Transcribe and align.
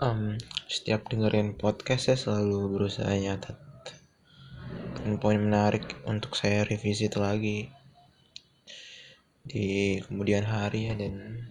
um, 0.00 0.34
setiap 0.66 1.06
dengerin 1.06 1.54
podcast 1.54 2.10
saya 2.10 2.18
selalu 2.18 2.74
berusaha 2.74 3.10
nyatet 3.14 3.56
dan 4.98 5.22
poin 5.22 5.38
menarik 5.38 5.86
untuk 6.04 6.34
saya 6.34 6.66
revisit 6.66 7.14
lagi 7.14 7.70
di 9.46 9.98
kemudian 10.02 10.42
hari 10.42 10.90
ya 10.90 10.94
dan 10.98 11.46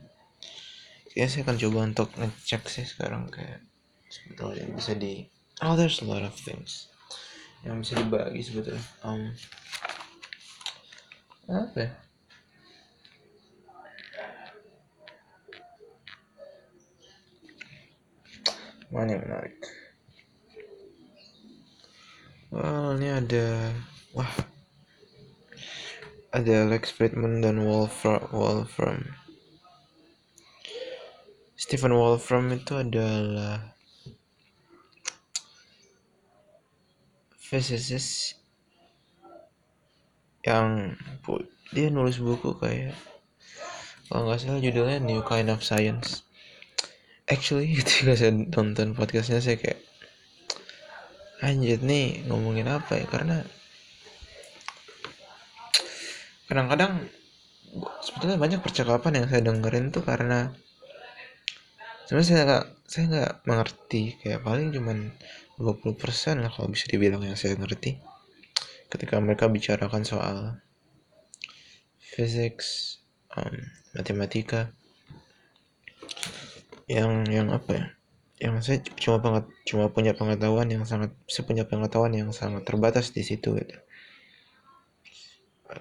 ya 1.16 1.32
saya 1.32 1.48
akan 1.48 1.58
coba 1.58 1.80
untuk 1.88 2.10
ngecek 2.20 2.68
sih 2.68 2.84
sekarang 2.84 3.32
kayak 3.32 3.64
sebetulnya 4.12 4.68
bisa 4.76 4.92
di 5.00 5.24
oh 5.64 5.80
there's 5.80 6.04
a 6.04 6.08
lot 6.08 6.22
of 6.22 6.36
things 6.36 6.92
yang 7.64 7.82
bisa 7.82 7.98
dibagi 7.98 8.44
sebetulnya. 8.44 8.84
Um, 9.02 9.32
apa 11.46 11.78
ya 11.78 11.92
mana 18.90 19.18
yang 19.18 19.24
menarik. 19.26 19.58
Well 22.54 22.96
ini 22.98 23.10
ada 23.10 23.74
wah. 24.14 24.34
Ada 26.36 26.68
Lex 26.68 26.92
Friedman 26.92 27.40
dan 27.40 27.64
Wolfram 27.64 28.28
Wolfram. 28.36 29.16
Stephen 31.56 31.96
Wolfram 31.96 32.52
itu 32.52 32.76
adalah 32.76 33.74
physicist 37.40 38.38
yang 40.46 40.94
dia 41.74 41.90
nulis 41.90 42.22
buku 42.22 42.54
kayak 42.62 42.94
kalau 44.06 44.30
nggak 44.30 44.38
salah 44.38 44.62
judulnya 44.62 45.02
New 45.02 45.26
Kind 45.26 45.50
of 45.50 45.66
Science 45.66 46.22
actually 47.26 47.74
ketika 47.82 48.14
saya 48.14 48.32
nonton 48.34 48.94
podcastnya 48.94 49.42
saya 49.42 49.58
kayak 49.58 49.82
anjir 51.42 51.82
nih 51.82 52.26
ngomongin 52.30 52.70
apa 52.70 53.02
ya? 53.02 53.06
Karena 53.10 53.44
kadang-kadang 56.46 57.10
sebetulnya 58.00 58.38
banyak 58.38 58.62
percakapan 58.62 59.22
yang 59.22 59.28
saya 59.28 59.42
dengerin 59.44 59.92
tuh 59.92 60.06
karena 60.06 60.54
sebenarnya 62.08 62.30
saya 62.30 62.42
nggak 62.46 62.66
saya 62.86 63.04
nggak 63.12 63.34
mengerti. 63.50 64.04
Kayak 64.22 64.42
paling 64.46 64.70
cuman 64.72 64.98
20% 65.60 66.44
lah 66.44 66.52
kalau 66.54 66.70
bisa 66.72 66.86
dibilang 66.88 67.26
yang 67.26 67.38
saya 67.38 67.58
ngerti. 67.58 68.00
Ketika 68.86 69.18
mereka 69.20 69.50
bicarakan 69.50 70.06
soal 70.06 70.38
physics 72.00 73.02
um, 73.36 73.68
matematika 73.92 74.72
yang 76.86 77.26
yang 77.30 77.48
apa 77.54 77.72
ya? 77.72 77.86
Yang 78.36 78.56
saya 78.68 78.78
cuma 79.00 79.18
penget, 79.24 79.46
cuma 79.64 79.86
punya 79.90 80.12
pengetahuan 80.12 80.68
yang 80.68 80.84
sangat 80.84 81.16
saya 81.26 81.44
punya 81.48 81.64
pengetahuan 81.64 82.12
yang 82.12 82.30
sangat 82.36 82.68
terbatas 82.68 83.16
di 83.16 83.24
situ 83.24 83.56
gitu. 83.56 83.76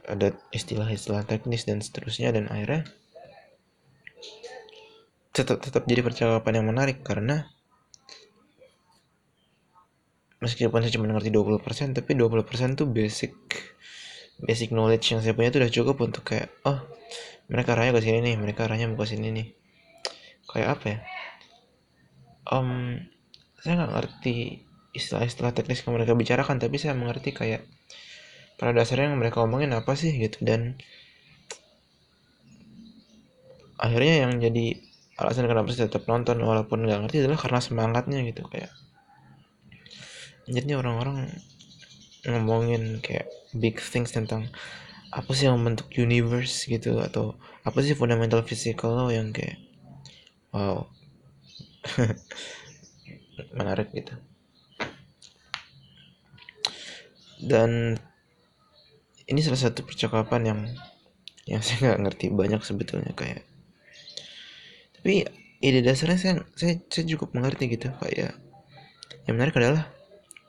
Ada 0.08 0.32
istilah-istilah 0.54 1.28
teknis 1.28 1.68
dan 1.68 1.84
seterusnya 1.84 2.32
dan 2.32 2.48
akhirnya 2.48 2.88
tetap 5.34 5.58
tetap 5.60 5.82
jadi 5.84 6.00
percakapan 6.06 6.62
yang 6.62 6.66
menarik 6.70 7.02
karena 7.02 7.50
meskipun 10.38 10.78
saya 10.84 10.94
cuma 10.94 11.10
ngerti 11.10 11.34
20% 11.34 11.96
tapi 11.96 12.10
20% 12.14 12.78
tuh 12.78 12.86
basic 12.86 13.34
basic 14.38 14.70
knowledge 14.70 15.10
yang 15.10 15.20
saya 15.26 15.34
punya 15.34 15.50
itu 15.50 15.58
udah 15.58 15.72
cukup 15.74 15.96
untuk 16.06 16.22
kayak 16.22 16.54
oh 16.68 16.78
mereka 17.50 17.74
arahnya 17.74 17.98
ke 17.98 18.00
sini 18.06 18.18
nih 18.22 18.34
mereka 18.38 18.70
arahnya 18.70 18.86
mau 18.86 19.00
ke 19.00 19.10
sini 19.10 19.34
nih 19.34 19.46
kayak 20.54 20.78
apa 20.78 20.84
ya? 20.86 20.98
Um, 22.46 23.02
saya 23.58 23.82
nggak 23.82 23.92
ngerti 23.98 24.62
istilah-istilah 24.94 25.50
teknis 25.50 25.82
yang 25.82 25.98
mereka 25.98 26.14
bicarakan 26.14 26.62
tapi 26.62 26.78
saya 26.78 26.94
mengerti 26.94 27.34
kayak 27.34 27.66
pada 28.54 28.70
dasarnya 28.70 29.10
yang 29.10 29.18
mereka 29.18 29.42
omongin 29.42 29.74
apa 29.74 29.98
sih 29.98 30.14
gitu. 30.14 30.38
Dan 30.46 30.78
akhirnya 33.82 34.28
yang 34.28 34.38
jadi 34.38 34.78
alasan 35.18 35.50
kenapa 35.50 35.74
saya 35.74 35.90
tetap 35.90 36.06
nonton 36.06 36.38
walaupun 36.38 36.86
nggak 36.86 37.06
ngerti 37.06 37.26
adalah 37.26 37.38
karena 37.42 37.58
semangatnya 37.58 38.22
gitu. 38.22 38.46
Kayak 38.46 38.70
jadi 40.46 40.78
orang-orang 40.78 41.34
ngomongin 42.24 43.00
kayak 43.02 43.28
big 43.56 43.80
things 43.80 44.12
tentang 44.12 44.48
apa 45.14 45.30
sih 45.32 45.48
yang 45.48 45.60
membentuk 45.60 45.88
universe 45.94 46.66
gitu 46.66 47.00
atau 47.00 47.38
apa 47.64 47.78
sih 47.80 47.96
fundamental 47.96 48.44
physical 48.44 48.92
law 48.92 49.08
yang 49.08 49.32
kayak 49.32 49.63
wow. 50.54 50.86
Menarik 53.58 53.90
gitu 53.90 54.14
dan 57.44 58.00
ini 59.28 59.40
salah 59.44 59.60
satu 59.60 59.84
percakapan 59.84 60.42
yang 60.44 60.60
yang 61.44 61.60
saya 61.60 61.92
nggak 61.92 62.00
ngerti 62.08 62.26
banyak 62.32 62.60
sebetulnya 62.64 63.12
kayak. 63.12 63.44
Tapi 65.00 65.28
ide 65.60 65.80
dasarnya 65.84 66.18
saya 66.20 66.34
saya, 66.56 66.80
saya 66.88 67.04
cukup 67.08 67.36
mengerti 67.36 67.72
gitu 67.72 67.92
kayak 68.00 68.36
yang 69.24 69.34
menarik 69.36 69.56
adalah 69.56 69.88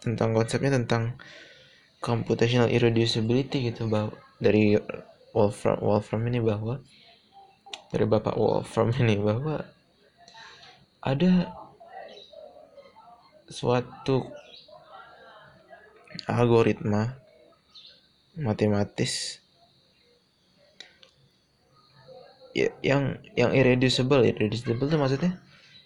tentang 0.04 0.36
konsepnya 0.36 0.76
tentang 0.76 1.16
computational 2.04 2.72
irreducibility 2.72 3.72
gitu 3.72 3.88
bahwa 3.88 4.16
dari 4.40 4.76
Wolfram 5.32 5.80
Wolfram 5.80 6.24
ini 6.28 6.40
bahwa 6.44 6.84
dari 7.92 8.06
bapak 8.08 8.36
Wolfram 8.36 8.92
ini 8.96 9.20
bahwa 9.20 9.64
ada 11.06 11.54
suatu 13.46 14.26
algoritma 16.26 17.14
matematis 18.34 19.40
ya, 22.58 22.74
yang 22.82 23.22
yang 23.38 23.54
irreducible. 23.54 24.26
Irreducible 24.26 24.90
itu 24.90 24.98
maksudnya 24.98 25.38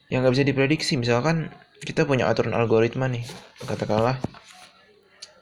yang 0.07 0.23
nggak 0.23 0.33
bisa 0.39 0.47
diprediksi. 0.47 0.95
Misalkan 0.95 1.51
kita 1.83 2.07
punya 2.07 2.27
aturan 2.27 2.55
algoritma 2.55 3.07
nih 3.07 3.23
katakanlah 3.63 4.19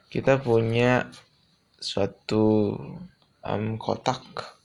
kita 0.10 0.42
punya 0.42 1.10
suatu 1.78 2.74
um, 3.46 3.78
kotak 3.78 4.57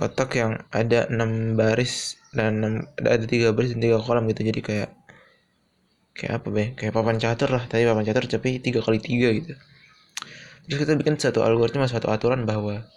kotak 0.00 0.32
yang 0.40 0.64
ada 0.72 1.04
enam 1.12 1.60
baris 1.60 2.16
dan 2.32 2.64
6, 2.96 3.04
ada 3.04 3.26
tiga 3.28 3.52
baris 3.52 3.76
dan 3.76 3.84
tiga 3.84 4.00
kolam 4.00 4.24
gitu. 4.32 4.48
Jadi 4.48 4.60
kayak 4.64 4.90
kayak 6.16 6.32
apa 6.40 6.48
be 6.48 6.64
kayak 6.72 6.96
papan 6.96 7.20
catur 7.20 7.52
lah. 7.52 7.68
Tapi 7.68 7.84
papan 7.84 8.08
catur 8.08 8.24
tapi 8.24 8.64
tiga 8.64 8.80
kali 8.80 8.96
tiga 8.96 9.28
gitu. 9.36 9.52
Terus 10.64 10.78
kita 10.80 10.96
bikin 10.96 11.20
satu 11.20 11.44
algoritma 11.44 11.84
satu 11.84 12.08
aturan 12.08 12.48
bahwa 12.48 12.88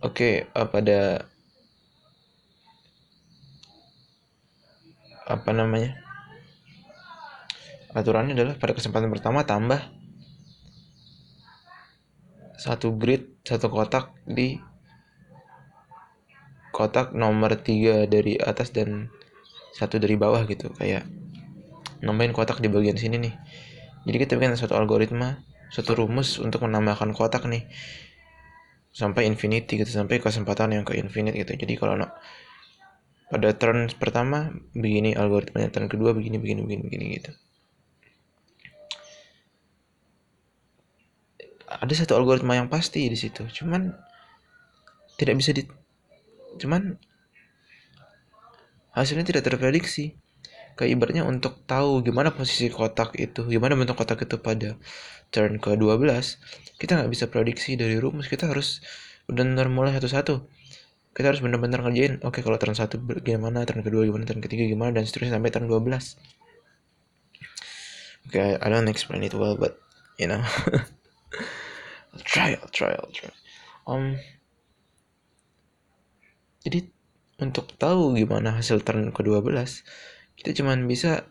oke 0.00 0.16
okay, 0.16 0.48
pada 0.48 1.28
apa 5.28 5.50
namanya 5.52 5.96
aturannya 7.92 8.32
adalah 8.32 8.54
pada 8.56 8.72
kesempatan 8.72 9.12
pertama 9.12 9.44
tambah 9.44 10.01
satu 12.62 12.94
grid 12.94 13.26
satu 13.42 13.66
kotak 13.66 14.14
di 14.22 14.62
kotak 16.70 17.10
nomor 17.10 17.58
tiga 17.58 18.06
dari 18.06 18.38
atas 18.38 18.70
dan 18.70 19.10
satu 19.74 19.98
dari 19.98 20.14
bawah 20.14 20.46
gitu. 20.46 20.70
Kayak 20.78 21.10
nambahin 22.06 22.30
kotak 22.30 22.62
di 22.62 22.70
bagian 22.70 22.94
sini 22.94 23.18
nih. 23.18 23.34
Jadi 24.06 24.16
kita 24.22 24.32
bikin 24.38 24.54
satu 24.54 24.78
algoritma 24.78 25.42
satu 25.74 25.98
rumus 25.98 26.38
untuk 26.38 26.62
menambahkan 26.62 27.10
kotak 27.10 27.50
nih. 27.50 27.66
Sampai 28.94 29.26
infinity 29.26 29.82
gitu 29.82 29.90
sampai 29.90 30.22
kesempatan 30.22 30.70
yang 30.70 30.86
ke 30.86 30.94
infinite 30.94 31.34
gitu. 31.34 31.58
Jadi 31.58 31.74
kalau 31.74 31.98
no, 31.98 32.14
pada 33.26 33.50
turn 33.58 33.90
pertama 33.98 34.54
begini 34.70 35.18
algoritmanya 35.18 35.72
turn 35.74 35.90
kedua 35.90 36.14
begini 36.14 36.38
begini 36.38 36.62
begini 36.62 36.82
begini 36.86 37.04
gitu 37.18 37.32
ada 41.82 41.94
satu 41.98 42.14
algoritma 42.14 42.54
yang 42.54 42.70
pasti 42.70 43.10
di 43.10 43.18
situ. 43.18 43.42
Cuman 43.50 43.90
tidak 45.18 45.34
bisa 45.34 45.50
di 45.50 45.66
cuman 46.62 46.94
hasilnya 48.94 49.26
tidak 49.26 49.42
terprediksi. 49.50 50.14
Kayak 50.72 50.90
ibaratnya 50.96 51.24
untuk 51.28 51.68
tahu 51.68 52.00
gimana 52.00 52.32
posisi 52.32 52.72
kotak 52.72 53.12
itu 53.20 53.44
gimana 53.44 53.76
bentuk 53.76 53.92
kotak 53.98 54.24
itu 54.24 54.40
pada 54.40 54.80
turn 55.28 55.60
ke 55.60 55.76
12 55.76 56.00
kita 56.80 56.96
nggak 56.96 57.12
bisa 57.12 57.28
prediksi 57.28 57.76
dari 57.76 58.00
rumus 58.00 58.24
kita 58.24 58.48
harus 58.48 58.80
benar-benar 59.28 59.68
mulai 59.68 59.92
satu-satu. 59.98 60.48
Kita 61.12 61.28
harus 61.28 61.44
benar-benar 61.44 61.84
ngerjain 61.84 62.24
oke 62.24 62.40
okay, 62.40 62.42
kalau 62.46 62.56
turn 62.56 62.72
satu 62.72 62.96
gimana 63.20 63.68
turn 63.68 63.84
kedua 63.84 64.06
gimana 64.08 64.24
turn 64.24 64.40
ketiga 64.40 64.64
gimana 64.64 64.96
dan 64.96 65.04
seterusnya 65.04 65.36
sampai 65.36 65.52
turn 65.52 65.68
12 65.68 65.76
oke 65.82 66.00
okay, 68.32 68.56
I 68.56 68.66
don't 68.72 68.88
explain 68.88 69.20
it 69.20 69.36
well 69.36 69.60
but 69.60 69.76
you 70.16 70.24
know 70.24 70.40
I'll 72.12 72.24
try 72.24 72.52
I'll 72.56 72.72
try 72.72 72.92
I'll 72.92 73.12
try. 73.12 73.32
Um 73.88 74.20
jadi 76.62 76.86
untuk 77.42 77.74
tahu 77.74 78.14
gimana 78.14 78.54
hasil 78.54 78.86
turn 78.86 79.10
ke-12 79.10 79.50
kita 80.38 80.50
cuman 80.62 80.86
bisa 80.86 81.26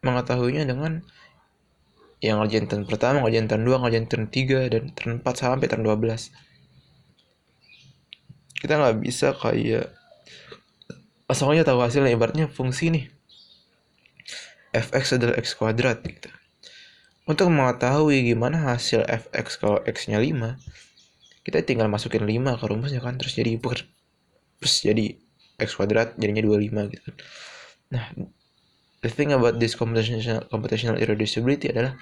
mengetahuinya 0.00 0.64
dengan 0.64 1.04
yang 2.24 2.40
ngerjain 2.40 2.64
turn 2.64 2.88
pertama, 2.88 3.20
ngerjain 3.20 3.48
turn 3.52 3.68
2, 3.68 3.84
ngerjain 3.84 4.08
turn 4.08 4.24
3, 4.32 4.72
dan 4.72 4.82
turn 4.96 5.20
4 5.20 5.28
sampai 5.36 5.68
turn 5.68 5.84
12 5.84 6.32
kita 8.64 8.80
nggak 8.80 8.96
bisa 9.04 9.36
kayak 9.36 9.92
asalnya 11.28 11.68
tahu 11.68 11.84
hasilnya 11.84 12.16
ibaratnya 12.16 12.48
fungsi 12.48 12.88
nih. 12.88 13.04
Fx 14.72 15.20
adalah 15.20 15.36
x 15.36 15.52
kuadrat 15.52 16.00
gitu 16.00 16.32
untuk 17.24 17.48
mengetahui 17.48 18.28
gimana 18.28 18.72
hasil 18.72 19.04
fx 19.04 19.56
kalau 19.56 19.80
x 19.84 20.12
nya 20.12 20.20
5 20.20 21.44
kita 21.44 21.60
tinggal 21.64 21.88
masukin 21.88 22.24
5 22.24 22.60
ke 22.60 22.64
rumusnya 22.68 23.00
kan 23.00 23.16
terus 23.16 23.36
jadi 23.36 23.56
terus 23.60 24.74
jadi 24.80 25.16
x 25.60 25.76
kuadrat 25.76 26.16
jadinya 26.16 26.42
25 26.44 26.92
gitu. 26.92 27.08
Nah 27.92 28.12
the 29.04 29.10
thing 29.12 29.32
about 29.36 29.60
this 29.60 29.76
computational 29.76 30.44
computational 30.48 30.96
irreducibility 30.96 31.68
adalah 31.68 31.96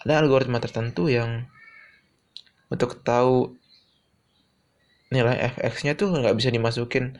ada 0.00 0.12
algoritma 0.24 0.60
tertentu 0.60 1.12
yang 1.12 1.48
untuk 2.72 3.00
tahu 3.04 3.56
nilai 5.12 5.38
fx-nya 5.54 5.94
tuh 5.94 6.10
nggak 6.10 6.34
bisa 6.34 6.50
dimasukin 6.50 7.14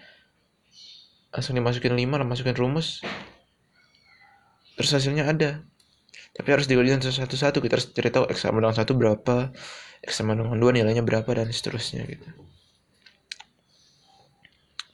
langsung 1.30 1.54
dimasukin 1.54 1.94
5 1.94 2.02
lalu 2.02 2.26
masukin 2.26 2.56
rumus 2.56 3.04
terus 4.74 4.90
hasilnya 4.90 5.28
ada 5.30 5.62
tapi 6.36 6.48
harus 6.52 6.68
dikerjain 6.68 7.00
satu-satu 7.00 7.64
kita 7.64 7.80
harus 7.80 7.88
cari 7.92 8.10
tahu 8.12 8.28
x 8.28 8.44
satu 8.48 8.92
berapa 8.92 9.50
x 10.04 10.10
sama 10.20 10.36
dua 10.36 10.70
nilainya 10.72 11.00
berapa 11.00 11.26
dan 11.32 11.48
seterusnya 11.48 12.04
gitu. 12.04 12.28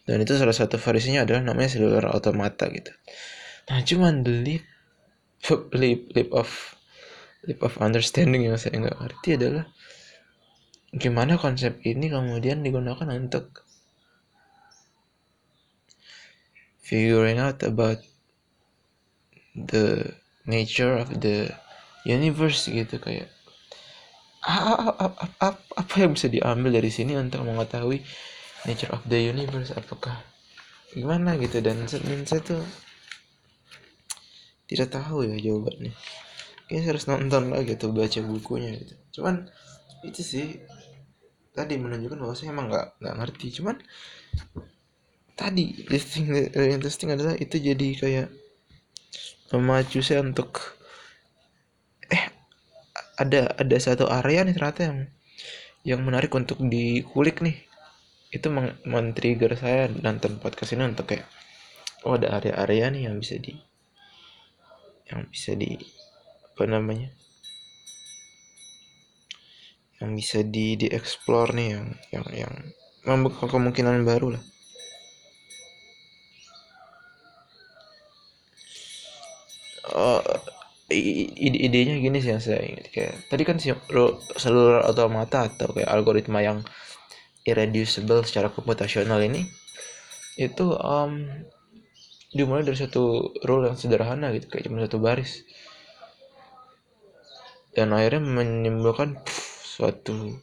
Dan 0.03 0.19
itu 0.23 0.35
salah 0.35 0.55
satu 0.55 0.83
variasinya 0.83 1.23
adalah 1.23 1.43
namanya 1.47 1.79
seluler 1.79 2.07
automata 2.11 2.67
gitu. 2.71 2.91
Nah 3.71 3.79
cuman 3.87 4.27
the 4.27 4.35
leap 4.35 4.65
leap, 5.75 6.01
leap 6.15 6.31
of 6.35 6.79
leap 7.47 7.59
of 7.63 7.75
understanding 7.83 8.47
yang 8.47 8.59
saya 8.59 8.79
nggak 8.79 8.99
ngerti 8.99 9.29
adalah 9.39 9.67
gimana 10.93 11.41
konsep 11.41 11.81
ini 11.83 12.13
kemudian 12.13 12.61
digunakan 12.61 13.09
untuk 13.09 13.65
figuring 16.85 17.41
out 17.41 17.65
about 17.65 18.03
the 19.57 20.13
nature 20.49 20.99
of 20.99 21.09
the 21.23 21.50
universe 22.03 22.67
gitu 22.67 22.99
kayak 22.99 23.31
apa 24.43 25.94
yang 26.03 26.19
bisa 26.19 26.27
diambil 26.27 26.75
dari 26.75 26.91
sini 26.91 27.15
untuk 27.15 27.47
mengetahui 27.47 28.03
nature 28.67 28.91
of 28.91 29.03
the 29.06 29.31
universe? 29.31 29.71
Apakah 29.71 30.19
gimana 30.91 31.39
gitu? 31.39 31.62
Dan, 31.62 31.87
dan 31.87 32.21
saya 32.27 32.43
tuh 32.43 32.62
tidak 34.67 34.91
tahu 34.91 35.31
ya 35.31 35.39
jawabannya. 35.39 35.94
Kayaknya 36.67 36.83
harus 36.91 37.05
nonton 37.06 37.55
lagi 37.55 37.79
tuh 37.79 37.95
baca 37.95 38.19
bukunya 38.25 38.75
gitu. 38.83 38.95
Cuman 39.21 39.47
itu 40.03 40.27
sih 40.27 40.59
tadi 41.55 41.79
menunjukkan 41.79 42.19
bahwa 42.19 42.35
saya 42.35 42.50
emang 42.50 42.67
nggak 42.67 42.99
nggak 42.99 43.17
ngerti. 43.23 43.47
Cuman 43.62 43.77
tadi 45.38 45.87
that 45.87 46.03
interesting 46.67 47.15
adalah 47.15 47.38
itu 47.38 47.62
jadi 47.62 47.88
kayak 47.95 48.29
memacu 49.52 50.00
saya 50.00 50.25
untuk 50.25 50.81
eh 52.08 52.25
ada 53.20 53.52
ada 53.56 53.76
satu 53.76 54.08
area 54.08 54.43
nih 54.43 54.56
ternyata 54.56 54.81
yang 54.88 54.99
yang 55.82 56.00
menarik 56.02 56.32
untuk 56.32 56.58
dikulik 56.62 57.43
nih. 57.44 57.58
Itu 58.32 58.49
men-trigger 58.88 59.52
saya 59.60 59.93
nonton 59.93 60.40
podcast 60.40 60.72
ini 60.72 60.88
untuk 60.88 61.12
kayak 61.12 61.28
oh 62.08 62.16
ada 62.16 62.40
area-area 62.40 62.88
nih 62.88 63.02
yang 63.10 63.20
bisa 63.20 63.37
di 63.37 63.52
yang 65.12 65.28
bisa 65.28 65.52
di 65.52 65.76
apa 66.52 66.64
namanya 66.64 67.12
yang 70.00 70.16
bisa 70.16 70.40
di 70.43 70.75
dieksplor 70.81 71.52
nih 71.52 71.69
yang 71.76 71.87
yang 72.10 72.26
yang 72.32 72.54
membuka 73.04 73.46
kemungkinan 73.46 74.02
baru 74.02 74.38
lah 74.38 74.43
uh, 79.93 80.21
ide 80.93 81.56
idenya 81.56 81.97
gini 82.00 82.19
sih 82.21 82.37
yang 82.37 82.43
saya 82.43 82.61
ingat 82.61 82.93
kayak 82.93 83.15
tadi 83.33 83.43
kan 83.49 83.56
seluruh 84.37 84.85
otomata 84.85 85.49
atau 85.49 85.73
kayak 85.73 85.89
algoritma 85.89 86.44
yang 86.44 86.61
irreducible 87.49 88.21
secara 88.29 88.53
komputasional 88.53 89.19
ini 89.25 89.49
itu 90.37 90.77
um, 90.77 91.25
dimulai 92.33 92.65
dari 92.65 92.77
satu 92.77 93.33
rule 93.44 93.73
yang 93.73 93.77
sederhana 93.77 94.33
gitu 94.37 94.49
kayak 94.49 94.69
cuma 94.69 94.85
satu 94.85 95.00
baris 95.00 95.44
dan 97.73 97.93
akhirnya 97.97 98.21
menimbulkan 98.21 99.17
pff, 99.25 99.65
suatu 99.65 100.37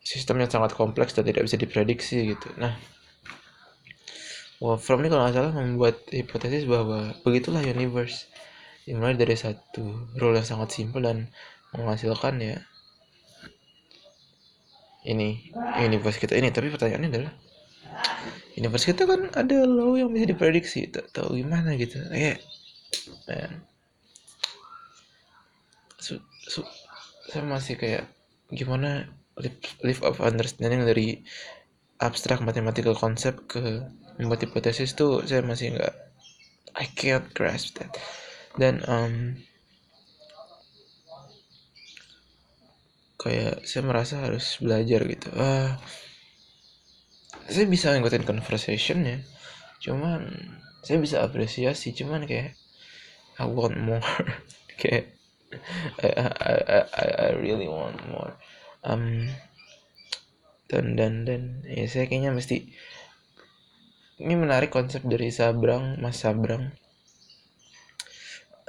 sistem 0.00 0.40
yang 0.40 0.48
sangat 0.48 0.72
kompleks 0.72 1.12
dan 1.12 1.28
tidak 1.28 1.44
bisa 1.44 1.60
diprediksi 1.60 2.32
gitu. 2.32 2.48
Nah, 2.56 2.72
Wolfram 4.58 5.06
ini 5.06 5.08
kalau 5.14 5.22
nggak 5.22 5.36
salah 5.38 5.52
membuat 5.54 6.02
hipotesis 6.10 6.66
bahwa 6.66 7.14
begitulah 7.22 7.62
universe. 7.62 8.26
Dimulai 8.82 9.14
dari 9.14 9.36
satu 9.38 10.10
rule 10.18 10.40
yang 10.40 10.48
sangat 10.48 10.74
simpel 10.74 11.04
dan 11.04 11.30
menghasilkan 11.76 12.40
ya 12.40 12.56
ini 15.06 15.54
universe 15.78 16.18
kita 16.18 16.34
ini. 16.34 16.50
Tapi 16.50 16.74
pertanyaannya 16.74 17.10
adalah 17.14 17.34
universe 18.58 18.90
kita 18.90 19.06
kan 19.06 19.30
ada 19.38 19.62
law 19.62 19.94
yang 19.94 20.10
bisa 20.10 20.26
diprediksi. 20.26 20.90
Tak 20.90 21.14
tahu 21.14 21.38
gimana 21.38 21.78
gitu. 21.78 22.02
Kayak 22.10 22.42
man 23.30 23.62
so, 26.02 26.18
saya 27.28 27.44
masih 27.44 27.76
kayak 27.76 28.08
gimana 28.50 29.06
live, 29.36 29.58
live 29.84 30.02
of 30.02 30.18
understanding 30.24 30.82
dari 30.82 31.22
abstrak 32.00 32.40
mathematical 32.40 32.96
konsep 32.96 33.36
ke 33.44 33.84
membuat 34.18 34.44
hipotesis 34.44 34.98
tuh 34.98 35.22
saya 35.24 35.40
masih 35.46 35.78
nggak 35.78 35.94
I 36.78 36.86
can't 36.94 37.30
grasp 37.32 37.78
that. 37.78 37.94
Dan 38.58 38.82
um, 38.86 39.38
kayak 43.18 43.66
saya 43.66 43.82
merasa 43.86 44.22
harus 44.22 44.58
belajar 44.62 45.06
gitu. 45.06 45.30
Ah 45.34 45.78
saya 47.48 47.64
bisa 47.64 47.96
ngikutin 47.96 48.28
conversationnya 48.28 49.24
cuman 49.80 50.28
saya 50.84 51.00
bisa 51.00 51.24
apresiasi 51.24 51.96
cuman 51.96 52.28
kayak 52.28 52.54
I 53.38 53.46
want 53.46 53.78
more. 53.78 54.02
Kayak 54.82 55.14
I, 56.02 56.08
I, 56.10 56.52
I, 56.90 57.08
I 57.18 57.28
really 57.38 57.70
want 57.70 57.98
more. 58.10 58.34
Um 58.82 59.30
dan 60.66 60.98
dan 60.98 61.22
dan 61.22 61.62
ya 61.62 61.86
saya 61.86 62.10
kayaknya 62.10 62.34
mesti 62.34 62.68
ini 64.18 64.34
menarik 64.34 64.74
konsep 64.74 65.06
dari 65.06 65.30
Sabrang 65.30 65.94
Mas 66.02 66.18
Sabrang. 66.18 66.74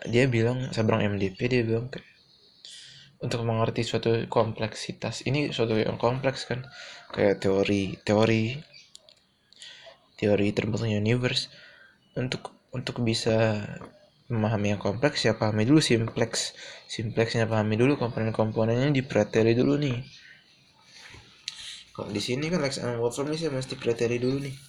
Dia 0.05 0.29
bilang 0.29 0.69
Sabrang 0.69 1.01
MDP 1.01 1.39
dia 1.49 1.61
bilang 1.65 1.89
kayak 1.89 2.05
untuk 3.19 3.41
mengerti 3.43 3.81
suatu 3.81 4.13
kompleksitas. 4.29 5.25
Ini 5.25 5.49
suatu 5.49 5.75
yang 5.75 5.97
kompleks 5.97 6.45
kan. 6.45 6.69
Kayak 7.09 7.41
teori 7.41 7.97
teori 8.05 8.61
teori 10.21 10.47
terbentuknya 10.53 11.01
universe. 11.01 11.49
Untuk 12.13 12.53
untuk 12.69 13.01
bisa 13.01 13.57
memahami 14.29 14.77
yang 14.77 14.81
kompleks 14.81 15.25
ya 15.25 15.33
pahami 15.33 15.65
dulu 15.65 15.81
simpleks 15.81 16.53
simpleksnya 16.85 17.49
pahami 17.49 17.73
dulu 17.73 17.97
komponen-komponennya 17.97 18.93
dipreteli 18.93 19.57
dulu 19.57 19.81
nih. 19.81 19.97
Kalau 21.97 22.13
di 22.13 22.21
sini 22.21 22.53
kan 22.53 22.61
Lex 22.61 22.77
and 22.77 23.01
Wolfram 23.01 23.33
ini 23.33 23.41
saya 23.41 23.51
mesti 23.51 23.73
preteli 23.73 24.21
dulu 24.21 24.45
nih 24.45 24.68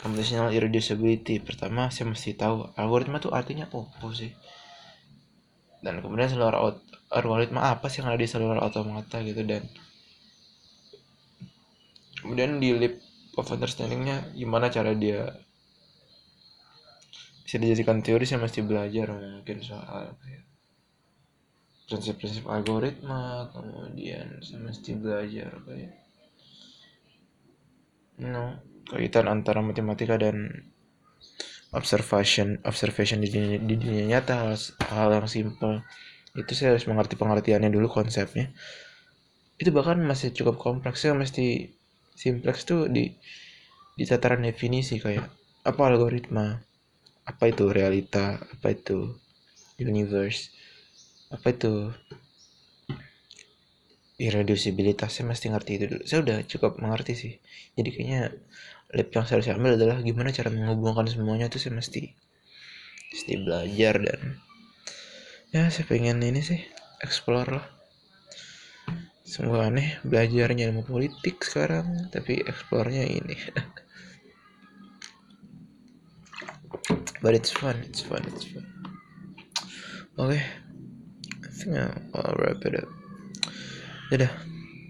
computational 0.00 0.52
irreducibility. 0.52 1.40
Pertama 1.40 1.88
saya 1.88 2.10
mesti 2.12 2.36
tahu 2.36 2.72
algoritma 2.76 3.20
itu 3.20 3.32
artinya 3.32 3.68
apa 3.68 4.08
sih? 4.12 4.32
Dan 5.80 6.00
kemudian 6.00 6.32
seluruh 6.32 6.76
algoritma 7.10 7.70
apa 7.70 7.86
sih 7.86 8.02
yang 8.02 8.10
ada 8.10 8.18
di 8.18 8.28
seluruh 8.28 8.58
otomata 8.58 9.22
gitu 9.22 9.46
dan 9.46 9.62
kemudian 12.26 12.58
di 12.58 12.74
leap 12.74 12.98
of 13.38 13.46
understandingnya 13.46 14.34
gimana 14.34 14.66
cara 14.72 14.90
dia 14.96 15.30
bisa 17.46 17.62
dijadikan 17.62 18.02
teori 18.02 18.26
saya 18.26 18.42
mesti 18.42 18.66
belajar 18.66 19.14
mungkin 19.14 19.62
soal 19.62 20.18
prinsip-prinsip 21.86 22.42
algoritma 22.50 23.46
kemudian 23.54 24.42
saya 24.42 24.58
mesti 24.66 24.90
belajar 24.98 25.54
kayak 25.62 25.94
no 28.18 28.58
kaitan 28.86 29.26
antara 29.26 29.60
matematika 29.60 30.14
dan 30.16 30.70
observation 31.74 32.62
observation 32.62 33.18
di 33.20 33.28
dunia, 33.28 33.58
di 33.58 33.74
dunia 33.76 34.04
nyata 34.16 34.34
hal, 34.46 34.54
hal 34.88 35.08
yang 35.18 35.28
simple. 35.28 35.82
Itu 36.36 36.52
saya 36.52 36.76
harus 36.76 36.86
mengerti 36.86 37.16
pengertiannya 37.16 37.72
dulu 37.72 37.88
konsepnya. 37.88 38.52
Itu 39.56 39.72
bahkan 39.72 39.98
masih 40.04 40.32
cukup 40.36 40.60
kompleks. 40.60 41.04
Ya 41.04 41.16
mesti 41.16 41.72
simplex 42.16 42.64
tuh 42.68 42.88
di 42.88 43.16
di 43.96 44.04
tataran 44.04 44.44
definisi 44.44 45.00
kayak 45.00 45.26
apa 45.64 45.82
algoritma 45.88 46.60
apa 47.26 47.44
itu 47.48 47.72
realita 47.72 48.38
apa 48.38 48.68
itu 48.70 49.16
universe 49.80 50.52
apa 51.32 51.50
itu 51.50 51.90
irreducibilitas. 54.16 55.12
Saya 55.12 55.28
mesti 55.28 55.52
ngerti 55.52 55.70
itu 55.76 55.84
dulu. 55.92 56.02
Saya 56.08 56.20
udah 56.24 56.38
cukup 56.48 56.80
mengerti 56.80 57.12
sih. 57.16 57.32
Jadi 57.76 57.88
kayaknya 57.92 58.32
lab 58.94 59.08
yang 59.10 59.26
saya 59.26 59.42
harus 59.42 59.50
ambil 59.50 59.74
adalah 59.74 59.98
gimana 59.98 60.30
cara 60.30 60.46
menghubungkan 60.46 61.10
semuanya 61.10 61.50
itu 61.50 61.58
saya 61.58 61.74
mesti 61.74 62.14
mesti 63.10 63.32
belajar 63.42 63.98
dan 63.98 64.38
ya 65.50 65.66
saya 65.70 65.86
pengen 65.90 66.22
ini 66.22 66.42
sih 66.42 66.60
explore 67.02 67.50
lah. 67.58 67.66
Semua 69.26 69.66
aneh 69.66 69.98
belajarnya 70.06 70.70
ilmu 70.70 70.86
politik 70.86 71.42
sekarang 71.42 72.06
tapi 72.14 72.46
eksplornya 72.46 73.10
ini. 73.10 73.34
But 77.24 77.34
it's 77.34 77.50
fun 77.50 77.82
it's 77.82 78.06
fun 78.06 78.22
it's 78.30 78.46
fun. 78.46 78.62
Oke 80.14 80.38
okay. 80.38 80.42
I 81.42 81.50
think 81.50 81.74
I'll 82.14 82.38
wrap 82.38 82.62
it 82.62 82.78
up. 82.78 82.90
Dadah 84.14 84.55